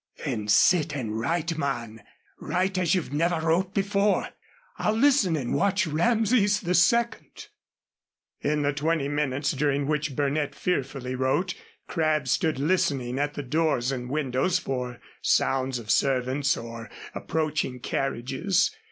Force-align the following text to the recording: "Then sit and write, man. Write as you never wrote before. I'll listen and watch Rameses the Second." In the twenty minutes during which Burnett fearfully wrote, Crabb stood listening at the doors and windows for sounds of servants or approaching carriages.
"Then 0.25 0.47
sit 0.47 0.95
and 0.95 1.19
write, 1.19 1.59
man. 1.59 2.01
Write 2.39 2.79
as 2.79 2.95
you 2.95 3.03
never 3.11 3.39
wrote 3.39 3.71
before. 3.75 4.29
I'll 4.79 4.95
listen 4.95 5.35
and 5.35 5.53
watch 5.53 5.85
Rameses 5.85 6.61
the 6.61 6.73
Second." 6.73 7.49
In 8.39 8.63
the 8.63 8.73
twenty 8.73 9.07
minutes 9.07 9.51
during 9.51 9.85
which 9.85 10.15
Burnett 10.15 10.55
fearfully 10.55 11.13
wrote, 11.13 11.53
Crabb 11.87 12.27
stood 12.27 12.57
listening 12.57 13.19
at 13.19 13.35
the 13.35 13.43
doors 13.43 13.91
and 13.91 14.09
windows 14.09 14.57
for 14.57 14.99
sounds 15.21 15.77
of 15.77 15.91
servants 15.91 16.57
or 16.57 16.89
approaching 17.13 17.79
carriages. 17.79 18.75